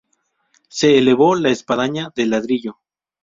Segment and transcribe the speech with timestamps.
[0.67, 2.79] Se elevó la espadaña de ladrillo.